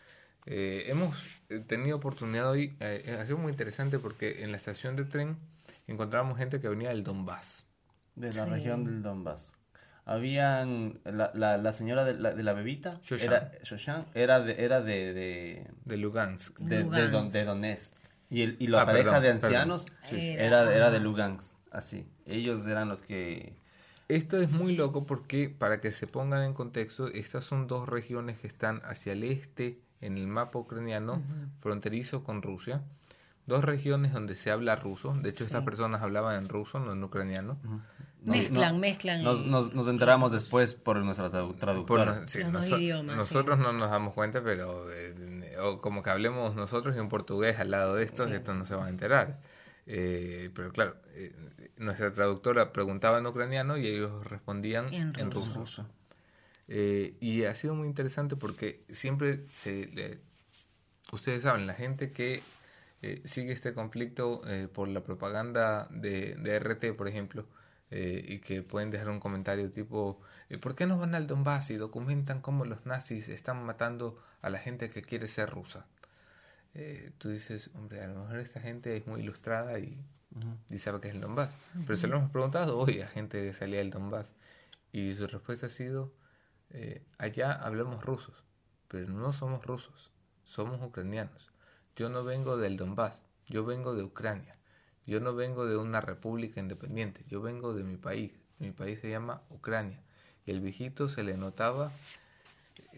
Eh, 0.47 0.85
hemos 0.89 1.17
eh, 1.49 1.59
tenido 1.61 1.97
oportunidad 1.97 2.51
hoy, 2.51 2.77
eh, 2.81 3.19
ha 3.21 3.25
sido 3.27 3.39
muy 3.39 3.51
interesante 3.51 3.99
porque 3.99 4.45
en 4.45 4.51
la 4.53 4.57
estación 4.59 4.97
de 4.97 5.05
tren 5.05 5.37
encontramos 5.87 6.39
gente 6.39 6.61
que 6.61 6.69
venía 6.69 6.91
del 6.91 7.03
Donbass. 7.05 7.65
De 8.15 8.33
la 8.33 8.45
Sí. 8.45 8.51
región 8.51 8.85
del 8.85 9.03
Donbass. 9.03 9.53
Habían, 10.05 11.01
la, 11.05 11.33
la, 11.35 11.57
la 11.59 11.73
señora 11.73 12.05
de 12.05 12.15
la, 12.15 12.33
de 12.33 12.43
la 12.45 12.53
bebita, 12.53 13.01
Shoshan. 13.03 13.27
era, 13.27 13.53
Shoshan, 13.65 14.07
era 14.15 14.41
de, 14.41 14.65
era 14.65 14.81
de, 14.81 15.13
de, 15.13 15.67
De 15.85 15.97
Lugansk. 15.97 16.57
de, 16.61 16.85
Lugansk. 16.85 17.11
Don- 17.13 17.31
de 17.31 17.45
Donetsk. 17.45 17.93
Y, 18.31 18.43
el, 18.43 18.57
y 18.61 18.69
la 18.69 18.83
Ah, 18.83 18.87
pareja 18.87 19.21
perdón, 19.21 19.23
de 19.23 19.31
ancianos 19.31 19.87
Sí, 20.05 20.31
era, 20.31 20.73
era 20.75 20.91
de. 20.91 21.01
Lugansk, 21.01 21.53
así. 21.73 22.07
Ellos 22.29 22.67
eran 22.67 22.89
los 22.89 23.03
que 23.03 23.55
Esto 24.09 24.41
es 24.41 24.51
muy 24.51 24.77
loco 24.77 25.07
porque, 25.07 25.49
para 25.51 25.81
que 25.81 25.93
se 25.93 26.07
pongan 26.07 26.43
en 26.45 26.55
contexto, 26.55 27.09
estas 27.09 27.45
son 27.45 27.67
dos 27.67 27.89
regiones 27.89 28.39
que 28.39 28.47
están 28.47 28.81
hacia 28.85 29.13
el 29.13 29.25
este 29.25 29.81
en 30.07 30.17
el 30.17 30.27
mapa 30.27 30.59
ucraniano, 30.59 31.23
fronterizo 31.61 32.23
con 32.25 32.43
Rusia. 32.43 32.83
Dos 33.47 33.65
regiones 33.65 34.13
donde 34.13 34.35
se 34.35 34.51
habla 34.51 34.75
ruso. 34.77 35.15
De 35.15 35.29
hecho, 35.31 35.45
estas 35.45 35.63
personas 35.63 36.03
hablaban 36.03 36.37
en 36.37 36.49
ruso, 36.49 36.81
no 36.81 36.93
en 36.93 37.03
ucraniano. 37.05 37.59
Mezclan, 38.23 38.81
mezclan. 38.81 39.23
Nos, 39.23 39.47
nos, 39.47 39.73
nos 39.73 39.87
enteramos 39.87 40.33
después 40.33 40.75
por 40.75 41.05
nuestra 41.05 41.31
tradu- 41.31 41.57
traductora. 41.57 42.17
Por- 42.17 42.29
sí, 42.29 42.43
Los 42.43 42.53
dos 42.53 42.65
noso- 42.65 42.79
idiomas, 42.81 43.17
nosotros 43.17 43.57
no 43.61 43.73
nos 43.73 43.89
damos 43.91 44.15
cuenta, 44.15 44.43
pero 44.43 44.93
eh, 44.93 45.57
o 45.63 45.81
como 45.81 46.03
que 46.03 46.11
hablemos 46.11 46.57
nosotros 46.57 46.97
y 46.97 46.99
un 46.99 47.09
portugués 47.09 47.61
al 47.61 47.71
lado 47.71 47.95
de 47.95 48.03
estos, 48.05 48.27
Sí. 48.27 48.33
estos 48.33 48.57
no 48.57 48.65
se 48.65 48.75
van 48.75 48.87
a 48.87 48.89
enterar. 48.89 49.39
Eh, 49.87 50.51
pero 50.53 50.73
claro, 50.73 50.97
eh, 51.15 51.33
nuestra 51.77 52.13
traductora 52.13 52.73
preguntaba 52.73 53.19
en 53.19 53.27
ucraniano 53.29 53.77
y 53.77 53.87
ellos 53.87 54.27
respondían 54.29 54.93
En 54.93 55.13
en, 55.21 55.31
ruso. 55.31 55.61
ruso. 55.61 55.87
Eh, 56.69 57.17
y 57.21 57.45
ha 57.45 57.55
sido 57.55 57.75
muy 57.75 57.87
interesante 57.87 58.35
porque 58.37 58.85
siempre 58.91 59.47
se 59.49 59.87
le- 59.87 60.19
ustedes 61.13 61.43
saben, 61.45 61.67
la 61.67 61.75
gente 61.75 62.11
que 62.13 62.43
eh, 63.03 63.21
sigue 63.25 63.53
este 63.53 63.73
conflicto 63.75 64.43
eh, 64.49 64.69
por 64.69 64.89
la 64.89 65.05
propaganda 65.05 65.87
de, 65.91 66.35
de 66.35 66.57
RT, 66.57 66.93
por 66.97 67.07
ejemplo, 67.09 67.47
eh, 67.91 68.25
y 68.27 68.39
que 68.41 68.63
pueden 68.63 68.91
dejar 68.91 69.11
un 69.11 69.21
comentario 69.21 69.71
tipo, 69.71 70.21
eh, 70.49 70.59
¿por 70.59 70.75
qué 70.75 70.87
no 70.87 70.99
van 70.99 71.15
al 71.15 71.27
Donbass 71.29 71.71
y 71.71 71.77
documentan 71.77 72.41
cómo 72.41 72.65
los 72.65 72.85
nazis 72.87 73.29
están 73.29 73.65
matando 73.65 74.21
a 74.43 74.51
la 74.51 74.59
gente 74.59 74.89
que 74.91 75.03
quiere 75.03 75.29
ser 75.29 75.51
rusa? 75.51 75.87
Eh, 76.75 77.11
tú 77.19 77.29
dices, 77.31 77.71
hombre, 77.75 78.03
a 78.03 78.09
lo 78.09 78.21
mejor 78.23 78.39
esta 78.39 78.61
gente 78.61 78.97
es 78.97 79.07
muy 79.07 79.21
ilustrada 79.21 79.79
y, 79.79 79.99
y 80.69 80.79
sabe 80.79 81.01
que 81.01 81.09
es 81.09 81.15
el 81.15 81.21
Donbass. 81.21 81.51
Pero 81.87 81.97
se 81.97 82.07
lo 82.09 82.17
hemos 82.17 82.31
preguntado 82.31 82.77
hoy 82.79 83.01
a 83.01 83.07
gente 83.09 83.39
de 83.39 83.55
salida 83.55 83.79
del 83.79 83.91
Donbass. 83.91 84.33
Y 84.93 85.15
su 85.15 85.27
respuesta 85.27 85.67
ha 85.67 85.71
sido, 85.71 86.13
eh, 86.71 87.03
allá 87.19 87.53
hablamos 87.53 88.05
rusos, 88.05 88.45
pero 88.89 89.09
no 89.09 89.33
somos 89.33 89.65
rusos, 89.65 90.11
somos 90.45 90.83
ucranianos. 90.83 91.51
Yo 91.97 92.09
no 92.09 92.25
vengo 92.25 92.57
del 92.57 92.77
Donbass, 92.77 93.23
yo 93.49 93.65
vengo 93.65 93.95
de 93.95 94.03
Ucrania. 94.03 94.57
Yo 95.07 95.21
no 95.21 95.35
vengo 95.35 95.67
de 95.67 95.77
una 95.77 96.01
república 96.01 96.61
independiente, 96.61 97.25
yo 97.29 97.41
vengo 97.41 97.75
de 97.75 97.85
mi 97.85 97.97
país. 97.97 98.33
Mi 98.59 98.73
país 98.73 99.01
se 99.01 99.09
llama 99.09 99.43
Ucrania. 99.51 100.01
Y 100.45 100.51
el 100.51 100.61
viejito 100.61 101.09
se 101.09 101.23
le 101.23 101.37
notaba 101.37 101.93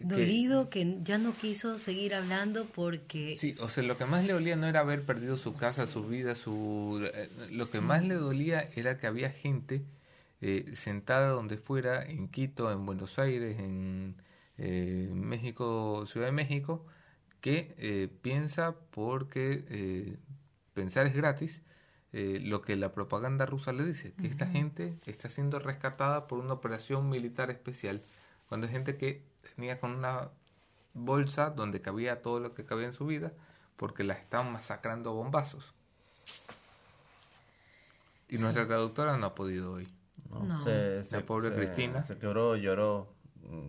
Dolido 0.01 0.69
que 0.69 0.97
ya 1.03 1.17
no 1.17 1.33
quiso 1.33 1.77
seguir 1.77 2.15
hablando 2.15 2.65
porque... 2.65 3.35
Sí, 3.35 3.53
o 3.59 3.67
sea, 3.67 3.83
lo 3.83 3.97
que 3.97 4.05
más 4.05 4.23
le 4.25 4.33
dolía 4.33 4.55
no 4.55 4.65
era 4.65 4.79
haber 4.79 5.03
perdido 5.03 5.37
su 5.37 5.55
casa, 5.55 5.87
su 5.87 6.07
vida, 6.07 6.35
su... 6.35 7.01
eh, 7.13 7.29
Lo 7.51 7.65
que 7.65 7.81
más 7.81 8.03
le 8.05 8.15
dolía 8.15 8.67
era 8.75 8.97
que 8.97 9.07
había 9.07 9.29
gente 9.29 9.81
eh, 10.41 10.71
sentada 10.75 11.29
donde 11.29 11.57
fuera, 11.57 12.05
en 12.05 12.29
Quito, 12.29 12.71
en 12.71 12.85
Buenos 12.85 13.19
Aires, 13.19 13.59
en 13.59 14.15
eh, 14.57 15.11
México, 15.13 16.05
Ciudad 16.05 16.27
de 16.27 16.31
México, 16.31 16.85
que 17.41 17.75
eh, 17.77 18.09
piensa 18.21 18.75
porque 18.91 20.17
pensar 20.73 21.07
es 21.07 21.13
gratis, 21.13 21.61
lo 22.11 22.61
que 22.61 22.75
la 22.75 22.91
propaganda 22.93 23.45
rusa 23.45 23.71
le 23.71 23.85
dice, 23.85 24.13
que 24.13 24.27
esta 24.27 24.47
gente 24.47 24.97
está 25.05 25.29
siendo 25.29 25.59
rescatada 25.59 26.27
por 26.27 26.39
una 26.39 26.53
operación 26.53 27.09
militar 27.09 27.51
especial, 27.51 28.01
cuando 28.47 28.67
hay 28.67 28.73
gente 28.73 28.97
que 28.97 29.23
tenía 29.55 29.79
con 29.79 29.91
una 29.91 30.31
bolsa 30.93 31.51
donde 31.51 31.81
cabía 31.81 32.21
todo 32.21 32.39
lo 32.39 32.53
que 32.55 32.65
cabía 32.65 32.87
en 32.87 32.93
su 32.93 33.05
vida, 33.05 33.33
porque 33.77 34.03
las 34.03 34.19
estaban 34.19 34.51
masacrando 34.51 35.13
bombazos. 35.13 35.73
Y 38.27 38.37
nuestra 38.37 38.67
traductora 38.67 39.17
no 39.17 39.27
ha 39.27 39.35
podido 39.35 39.73
hoy. 39.73 39.87
¿No? 40.29 40.43
No. 40.43 40.63
Se- 40.63 41.03
La 41.11 41.25
pobre 41.25 41.49
se- 41.49 41.55
Cristina. 41.55 42.03
Se 42.05 42.17
quebró, 42.17 42.55
lloró. 42.55 43.15
Mm, 43.43 43.67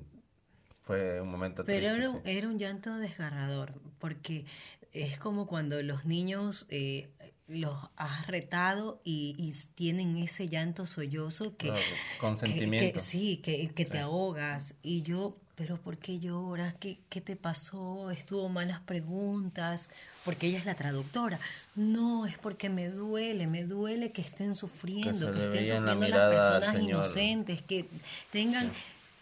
Fue 0.83 1.21
un 1.21 1.29
momento 1.31 1.65
Pero 1.65 1.87
triste. 1.89 1.97
era, 1.99 2.11
un- 2.11 2.17
sí. 2.17 2.31
era 2.31 2.49
un 2.49 2.59
llanto 2.59 2.97
desgarrador, 2.97 3.75
porque 4.01 4.45
es 4.93 5.19
como 5.21 5.47
cuando 5.47 5.81
los 5.83 6.05
niños 6.05 6.67
eh, 6.69 7.11
los 7.47 7.77
has 7.97 8.27
retado 8.27 9.01
y, 9.05 9.37
y 9.39 9.53
tienen 9.75 10.17
ese 10.17 10.49
llanto 10.49 10.87
sollozo 10.87 11.57
que, 11.57 11.69
Claro, 11.69 11.81
con 12.21 12.37
que- 12.39 12.99
sí, 12.99 13.37
que, 13.39 13.69
que 13.69 13.85
te 13.85 13.93
Sí. 13.93 13.99
ahogas. 13.99 14.75
Y 14.83 15.03
yo, 15.03 15.39
pero 15.61 15.77
¿por 15.77 15.99
qué 15.99 16.19
lloras? 16.19 16.75
¿Qué, 16.81 16.97
¿Qué 17.11 17.21
te 17.21 17.37
pasó? 17.37 18.11
¿Estuvo 18.11 18.49
malas 18.49 18.81
preguntas? 18.81 19.91
Porque 20.25 20.47
ella 20.47 20.59
es 20.59 20.65
la 20.65 20.75
traductora. 20.75 21.39
No, 21.77 22.25
es 22.25 22.39
porque 22.39 22.71
me 22.71 22.89
duele, 22.89 23.47
me 23.47 23.65
duele 23.65 24.11
que 24.11 24.23
estén 24.23 24.55
sufriendo, 24.55 25.31
que, 25.31 25.39
estén 25.45 25.69
la 25.69 25.77
sufriendo 25.77 26.09
las 26.09 26.31
personas 26.31 26.83
inocentes, 26.83 27.61
que 27.61 27.85
tengan 28.33 28.73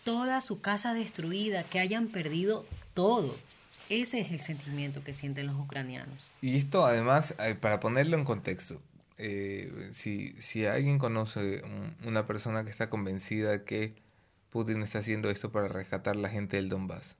toda 0.05 0.41
su 0.41 0.61
casa 0.61 0.95
destruida, 0.95 1.65
que 1.65 1.81
hayan 1.81 2.07
perdido 2.07 2.65
todo. 2.95 3.35
Ese 3.89 4.21
es 4.21 4.31
el 4.31 4.39
sentimiento 4.39 5.03
que 5.03 5.15
sienten 5.15 5.49
los 5.49 5.57
ucranianos. 5.59 6.31
Y 6.41 6.57
esto 6.57 6.87
además, 6.87 7.35
eh, 7.41 7.57
para 7.57 7.81
ponerlo 7.81 8.17
en 8.17 8.23
contexto, 8.23 8.81
eh, 9.17 9.89
si, 9.93 10.37
si 10.39 10.67
alguien 10.67 10.99
conoce 10.99 11.63
un- 11.65 11.97
una 12.07 12.29
persona 12.29 12.63
que 12.63 12.71
está 12.71 12.89
convencida 12.89 13.65
que 13.65 13.95
Putin 14.51 14.83
está 14.83 15.01
haciendo 15.01 15.31
esto 15.31 15.53
para 15.53 15.69
rescatar 15.69 16.17
la 16.17 16.29
gente 16.29 16.57
del 16.57 16.69
Donbass, 16.69 17.17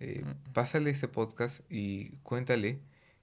eh, 0.00 0.24
pásale 0.52 0.90
este 0.90 1.08
podcast 1.08 1.60
y 1.70 2.10
cuéntale 2.22 2.80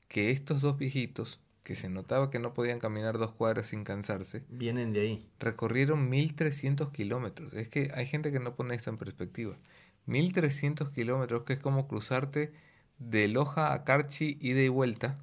que 0.07 0.31
estos 0.31 0.61
dos 0.61 0.77
viejitos, 0.77 1.39
que 1.63 1.75
se 1.75 1.89
notaba 1.89 2.29
que 2.29 2.39
no 2.39 2.53
podían 2.53 2.79
caminar 2.79 3.17
dos 3.17 3.31
cuadras 3.31 3.67
sin 3.67 3.83
cansarse, 3.83 4.43
Vienen 4.49 4.91
de 4.93 5.01
ahí. 5.01 5.29
recorrieron 5.39 6.09
1300 6.09 6.89
kilómetros. 6.91 7.53
Es 7.53 7.69
que 7.69 7.91
hay 7.95 8.05
gente 8.05 8.31
que 8.31 8.39
no 8.39 8.55
pone 8.55 8.75
esto 8.75 8.89
en 8.89 8.97
perspectiva. 8.97 9.57
1300 10.05 10.89
kilómetros, 10.89 11.43
que 11.43 11.53
es 11.53 11.59
como 11.59 11.87
cruzarte 11.87 12.51
de 12.99 13.27
Loja 13.27 13.73
a 13.73 13.83
Karchi 13.85 14.37
ida 14.41 14.61
y 14.61 14.67
vuelta, 14.67 15.17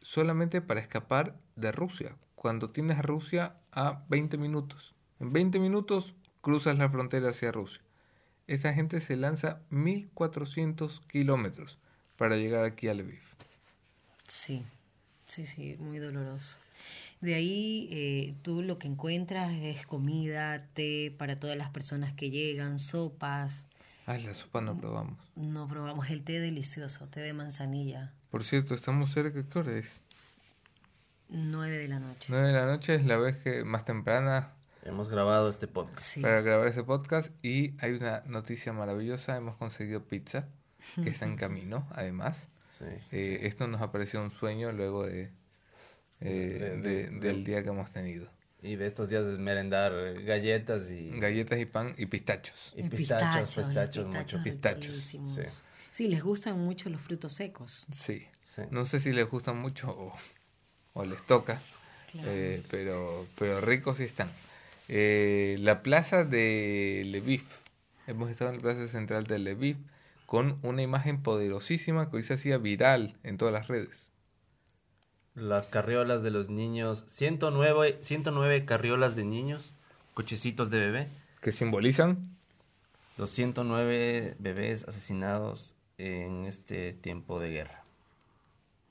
solamente 0.00 0.60
para 0.62 0.80
escapar 0.80 1.36
de 1.56 1.70
Rusia. 1.72 2.16
Cuando 2.34 2.70
tienes 2.70 2.98
a 2.98 3.02
Rusia 3.02 3.56
a 3.72 4.04
20 4.08 4.38
minutos. 4.38 4.94
En 5.20 5.32
20 5.32 5.58
minutos 5.58 6.14
cruzas 6.48 6.78
la 6.78 6.88
frontera 6.88 7.28
hacia 7.28 7.52
Rusia. 7.52 7.82
Esta 8.46 8.72
gente 8.72 9.02
se 9.02 9.18
lanza 9.18 9.60
1400 9.68 11.00
kilómetros 11.00 11.78
para 12.16 12.38
llegar 12.38 12.64
aquí 12.64 12.88
a 12.88 12.94
Lviv. 12.94 13.20
Sí, 14.26 14.64
sí, 15.26 15.44
sí, 15.44 15.76
muy 15.78 15.98
doloroso. 15.98 16.56
De 17.20 17.34
ahí 17.34 17.90
eh, 17.92 18.34
tú 18.40 18.62
lo 18.62 18.78
que 18.78 18.88
encuentras 18.88 19.52
es 19.60 19.84
comida, 19.84 20.64
té 20.72 21.14
para 21.18 21.38
todas 21.38 21.58
las 21.58 21.68
personas 21.68 22.14
que 22.14 22.30
llegan, 22.30 22.78
sopas. 22.78 23.66
Ah, 24.06 24.16
la 24.16 24.32
sopa 24.32 24.62
no 24.62 24.74
probamos. 24.74 25.18
No 25.36 25.68
probamos 25.68 26.08
el 26.08 26.24
té 26.24 26.40
delicioso, 26.40 27.06
té 27.10 27.20
de 27.20 27.34
manzanilla, 27.34 28.14
Por 28.30 28.42
cierto, 28.42 28.74
estamos 28.74 29.12
cerca. 29.12 29.46
¿Qué 29.46 29.58
hora 29.58 29.76
es? 29.76 30.00
nueve 31.28 31.76
de 31.76 31.88
la 31.88 32.00
noche. 32.00 32.28
9 32.30 32.46
de 32.48 32.54
la 32.54 32.64
noche 32.64 32.94
es 32.94 33.04
la 33.04 33.18
vez 33.18 33.36
que 33.36 33.64
más 33.64 33.84
temprana 33.84 34.54
Hemos 34.88 35.08
grabado 35.10 35.50
este 35.50 35.68
podcast. 35.68 36.00
Sí, 36.00 36.20
para 36.22 36.40
grabar 36.40 36.66
este 36.66 36.82
podcast 36.82 37.32
y 37.44 37.74
hay 37.84 37.92
una 37.92 38.22
noticia 38.26 38.72
maravillosa, 38.72 39.36
hemos 39.36 39.56
conseguido 39.56 40.04
pizza 40.06 40.48
que 41.02 41.10
está 41.10 41.26
en 41.26 41.36
camino, 41.36 41.86
además. 41.92 42.48
Sí. 42.78 42.84
Eh, 43.12 43.40
esto 43.42 43.66
nos 43.68 43.82
apareció 43.82 44.22
un 44.22 44.30
sueño 44.30 44.72
luego 44.72 45.04
de, 45.04 45.30
eh, 46.20 46.28
De- 46.30 46.58
de- 46.78 47.06
de- 47.10 47.10
del 47.20 47.44
día 47.44 47.62
que 47.62 47.68
hemos 47.68 47.90
tenido. 47.92 48.30
Y 48.62 48.76
de 48.76 48.86
estos 48.86 49.08
días 49.08 49.24
de 49.24 49.38
merendar 49.38 49.92
galletas 50.24 50.90
y, 50.90 51.10
Galletas 51.20 51.58
y 51.60 51.66
pan 51.66 51.94
y 51.96 52.06
pistachos. 52.06 52.72
y 52.76 52.82
pistachos, 52.88 53.54
pistacho, 53.54 53.60
los 53.60 53.68
pistachos, 53.68 54.06
mucho. 54.06 54.42
Pistachos, 54.42 54.96
sí. 54.96 55.20
Sí, 55.90 56.08
les 56.08 56.22
gustan 56.22 56.58
mucho 56.58 56.88
los 56.90 57.00
frutos 57.00 57.34
secos. 57.34 57.86
Sí. 57.92 58.26
Sí. 58.56 58.62
No 58.70 58.84
sé 58.84 58.98
si 59.00 59.12
les 59.12 59.28
gustan 59.28 59.58
mucho 59.58 59.90
o, 59.90 60.12
o 60.94 61.04
les 61.04 61.24
toca, 61.26 61.60
Claro. 62.10 62.28
eh, 62.30 62.62
pero, 62.70 63.26
pero 63.38 63.60
ricos 63.60 63.98
sí 63.98 64.04
están. 64.04 64.28
Eh, 64.88 65.56
la 65.60 65.82
plaza 65.82 66.24
de 66.24 67.02
Lviv. 67.06 67.42
Hemos 68.06 68.30
estado 68.30 68.50
en 68.50 68.56
la 68.56 68.62
plaza 68.62 68.88
central 68.88 69.24
de 69.24 69.38
Lviv 69.38 69.76
con 70.24 70.58
una 70.62 70.82
imagen 70.82 71.22
poderosísima 71.22 72.10
que 72.10 72.16
hoy 72.16 72.22
se 72.22 72.34
hacía 72.34 72.58
viral 72.58 73.16
en 73.22 73.36
todas 73.36 73.52
las 73.52 73.68
redes. 73.68 74.12
Las 75.34 75.68
carriolas 75.68 76.22
de 76.22 76.30
los 76.30 76.48
niños, 76.48 77.04
109, 77.06 77.98
109 78.02 78.64
carriolas 78.64 79.14
de 79.14 79.24
niños, 79.24 79.72
cochecitos 80.14 80.70
de 80.70 80.80
bebé, 80.80 81.08
que 81.40 81.52
simbolizan 81.52 82.36
los 83.16 83.30
109 83.30 84.36
bebés 84.38 84.84
asesinados 84.88 85.74
en 85.98 86.44
este 86.44 86.92
tiempo 86.92 87.40
de 87.40 87.50
guerra. 87.50 87.84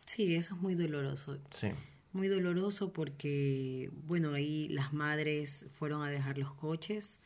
Sí, 0.06 0.36
eso 0.36 0.56
es 0.56 0.62
muy 0.62 0.76
doloroso. 0.76 1.38
Sí. 1.60 1.70
Muy 2.18 2.30
doloroso 2.30 2.92
porque, 2.92 3.92
bueno, 4.08 4.34
ahí 4.34 4.68
las 4.70 4.92
madres 4.92 5.68
fueron 5.74 6.02
a 6.02 6.10
dejar 6.10 6.40
los 6.40 6.52
coches 6.52 7.20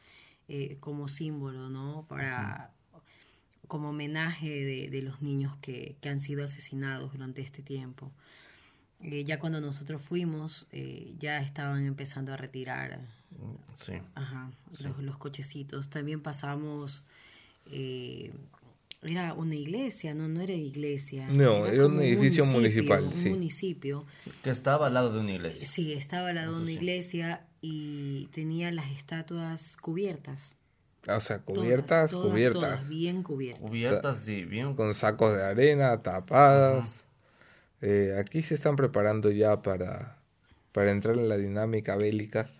eh, 0.49 0.75
como 0.81 1.07
símbolo, 1.07 1.69
¿no? 1.69 2.05
Para, 2.09 2.71
como 3.69 3.91
homenaje 3.91 4.49
de, 4.49 4.89
de 4.89 5.01
los 5.01 5.21
niños 5.21 5.55
que, 5.61 5.95
que 6.01 6.09
han 6.09 6.19
sido 6.19 6.43
asesinados 6.43 7.13
durante 7.13 7.41
este 7.41 7.61
tiempo. 7.61 8.11
Eh, 9.01 9.23
ya 9.23 9.39
cuando 9.39 9.61
nosotros 9.61 10.01
fuimos, 10.01 10.67
eh, 10.73 11.13
ya 11.17 11.39
estaban 11.39 11.85
empezando 11.85 12.33
a 12.33 12.37
retirar 12.37 12.99
Sí. 13.77 13.93
ajá, 14.13 14.51
los, 14.79 14.97
los 15.01 15.17
cochecitos. 15.17 15.89
También 15.89 16.21
pasamos, 16.21 17.05
eh, 17.67 18.33
era 19.03 19.33
una 19.33 19.55
iglesia, 19.55 20.13
no, 20.13 20.27
no 20.27 20.41
era 20.41 20.53
iglesia. 20.53 21.27
No, 21.29 21.65
era 21.65 21.87
un 21.87 22.01
edificio 22.01 22.45
municipal, 22.45 23.03
Un 23.03 23.13
sí. 23.13 23.29
municipio. 23.29 24.05
Que 24.43 24.49
estaba 24.51 24.87
al 24.87 24.93
lado 24.93 25.11
de 25.13 25.19
una 25.21 25.31
iglesia. 25.33 25.65
Sí, 25.65 25.93
estaba 25.93 26.29
al 26.29 26.35
lado 26.35 26.53
de 26.55 26.57
una 26.61 26.67
sí. 26.67 26.73
iglesia 26.73 27.47
y 27.61 28.27
tenía 28.33 28.71
las 28.71 28.91
estatuas 28.91 29.77
cubiertas. 29.77 30.55
O 31.07 31.19
sea, 31.19 31.39
cubiertas, 31.39 32.11
todas, 32.11 32.31
cubiertas. 32.31 32.61
todas, 32.61 32.89
bien 32.89 33.23
cubiertas. 33.23 33.61
Cubiertas, 33.69 34.19
sí, 34.23 34.45
bien. 34.45 34.75
Con 34.75 34.93
sacos 34.93 35.35
de 35.35 35.43
arena, 35.43 36.01
tapadas. 36.03 37.05
Eh, 37.81 38.15
aquí 38.19 38.43
se 38.43 38.53
están 38.55 38.75
preparando 38.75 39.31
ya 39.31 39.61
para, 39.63 40.19
para 40.71 40.91
entrar 40.91 41.15
en 41.17 41.27
la 41.29 41.37
dinámica 41.37 41.95
bélica. 41.95 42.51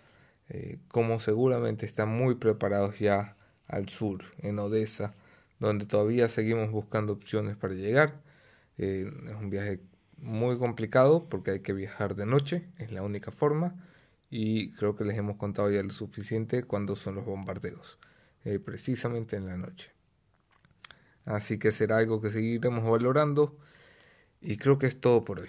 eh, 0.48 0.78
como 0.88 1.18
seguramente 1.20 1.86
están 1.86 2.08
muy 2.10 2.34
preparados 2.34 2.98
ya 2.98 3.36
al 3.68 3.88
sur, 3.88 4.24
en 4.38 4.58
Odessa, 4.58 5.14
donde 5.66 5.86
todavía 5.86 6.28
seguimos 6.28 6.70
buscando 6.70 7.12
opciones 7.12 7.56
para 7.56 7.74
llegar. 7.74 8.20
Eh, 8.78 9.10
es 9.28 9.34
un 9.36 9.50
viaje 9.50 9.80
muy 10.18 10.58
complicado 10.58 11.28
porque 11.28 11.52
hay 11.52 11.60
que 11.60 11.72
viajar 11.72 12.14
de 12.14 12.26
noche, 12.26 12.68
es 12.78 12.92
la 12.92 13.02
única 13.02 13.30
forma. 13.30 13.74
Y 14.30 14.72
creo 14.72 14.96
que 14.96 15.04
les 15.04 15.16
hemos 15.16 15.36
contado 15.36 15.70
ya 15.70 15.82
lo 15.82 15.90
suficiente 15.90 16.64
cuando 16.64 16.96
son 16.96 17.16
los 17.16 17.24
bombardeos, 17.24 17.98
eh, 18.44 18.58
precisamente 18.58 19.36
en 19.36 19.46
la 19.46 19.56
noche. 19.56 19.90
Así 21.24 21.58
que 21.58 21.70
será 21.70 21.98
algo 21.98 22.20
que 22.20 22.30
seguiremos 22.30 22.88
valorando. 22.88 23.56
Y 24.40 24.56
creo 24.56 24.78
que 24.78 24.86
es 24.86 25.00
todo 25.00 25.24
por 25.24 25.40
hoy. 25.40 25.48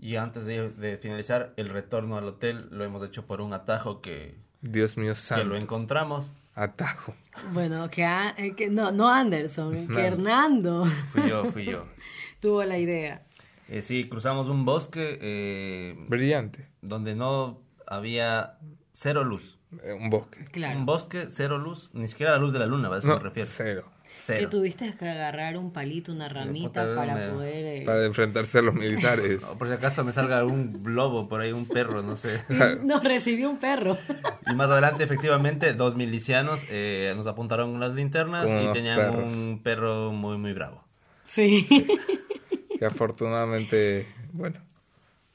Y 0.00 0.16
antes 0.16 0.46
de, 0.46 0.70
de 0.70 0.96
finalizar, 0.98 1.52
el 1.56 1.68
retorno 1.68 2.16
al 2.16 2.24
hotel 2.24 2.68
lo 2.70 2.84
hemos 2.84 3.04
hecho 3.04 3.26
por 3.26 3.40
un 3.40 3.52
atajo 3.52 4.00
que, 4.00 4.34
Dios 4.62 4.96
mío 4.96 5.12
que 5.34 5.44
lo 5.44 5.56
encontramos. 5.56 6.30
Atajo. 6.56 7.14
Bueno, 7.52 7.88
que, 7.90 8.04
a- 8.04 8.34
eh, 8.36 8.54
que 8.56 8.70
no, 8.70 8.90
no 8.90 9.08
Anderson, 9.08 9.86
que 9.86 10.00
Hernando. 10.00 10.84
Hernando 10.84 10.86
Fui 11.12 11.28
yo, 11.28 11.44
fui 11.52 11.64
yo. 11.66 11.84
tuvo 12.40 12.64
la 12.64 12.78
idea. 12.78 13.22
Eh, 13.68 13.82
sí, 13.82 14.08
cruzamos 14.08 14.48
un 14.48 14.64
bosque 14.64 15.18
eh, 15.20 15.94
Brillante. 16.08 16.68
donde 16.80 17.14
no 17.14 17.60
había 17.86 18.58
cero 18.92 19.22
luz. 19.22 19.58
Eh, 19.84 19.92
un 19.92 20.08
bosque. 20.08 20.44
Claro. 20.46 20.78
Un 20.78 20.86
bosque, 20.86 21.26
cero 21.30 21.58
luz, 21.58 21.90
ni 21.92 22.08
siquiera 22.08 22.32
la 22.32 22.38
luz 22.38 22.52
de 22.52 22.58
la 22.60 22.66
luna, 22.66 22.88
a 22.88 22.98
eso 22.98 23.08
No, 23.08 23.16
me 23.18 23.22
refiero. 23.22 23.48
cero. 23.52 23.84
Que 24.26 24.38
Cero. 24.38 24.48
tuviste 24.50 24.92
que 24.98 25.08
agarrar 25.08 25.56
un 25.56 25.72
palito, 25.72 26.10
una 26.12 26.28
ramita 26.28 26.82
puta, 26.82 26.94
para 26.96 27.14
me- 27.14 27.28
poder... 27.28 27.64
eh, 27.64 27.82
Para 27.84 28.04
enfrentarse 28.06 28.58
a 28.58 28.62
los 28.62 28.74
militares. 28.74 29.44
O 29.44 29.56
por 29.58 29.68
si 29.68 29.74
acaso 29.74 30.02
me 30.04 30.12
salga 30.12 30.42
un 30.44 30.82
lobo 30.86 31.28
por 31.28 31.40
ahí, 31.40 31.52
un 31.52 31.66
perro, 31.66 32.02
no 32.02 32.16
sé. 32.16 32.42
Nos 32.84 33.04
recibió 33.04 33.48
un 33.50 33.58
perro. 33.58 33.96
Y 34.50 34.54
más 34.54 34.68
adelante, 34.68 35.04
efectivamente, 35.04 35.74
dos 35.74 35.94
milicianos 35.96 36.58
eh, 36.70 37.12
nos 37.16 37.26
apuntaron 37.26 37.70
unas 37.70 37.92
linternas 37.94 38.46
Con 38.46 38.70
y 38.70 38.72
tenían 38.72 38.96
perros. 38.96 39.32
un 39.32 39.60
perro 39.62 40.12
muy, 40.12 40.38
muy 40.38 40.52
bravo. 40.52 40.82
Sí. 41.24 41.66
que 42.78 42.84
afortunadamente, 42.84 44.06
bueno, 44.32 44.60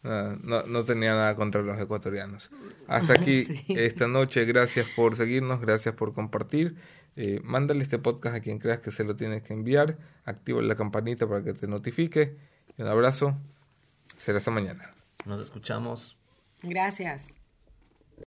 no, 0.04 0.64
no 0.66 0.84
tenía 0.86 1.12
nada 1.14 1.36
contra 1.36 1.62
los 1.62 1.80
ecuatorianos. 1.80 2.50
Hasta 2.88 3.14
aquí 3.22 3.44
Sí. 3.44 3.64
esta 3.70 4.08
noche. 4.08 4.46
Gracias 4.46 4.88
por 4.96 5.16
seguirnos, 5.16 5.62
gracias 5.62 5.96
por 5.96 6.14
compartir. 6.14 6.76
Eh, 7.16 7.42
mándale 7.44 7.84
este 7.84 8.00
podcast 8.00 8.36
a 8.36 8.40
quien 8.40 8.60
creas 8.60 8.80
que 8.80 8.92
se 8.92 9.04
lo 9.04 9.16
tienes 9.16 9.44
que 9.44 9.54
enviar. 9.54 9.98
Activa 10.26 10.62
la 10.62 10.76
campanita 10.76 11.28
para 11.28 11.44
que 11.44 11.54
te 11.54 11.68
notifique. 11.68 12.38
Y 12.78 12.82
un 12.82 12.88
abrazo. 12.88 13.36
Será 14.18 14.38
hasta 14.38 14.52
mañana. 14.52 14.92
Nos 15.26 15.42
escuchamos. 15.42 16.18
Gracias. 16.64 17.28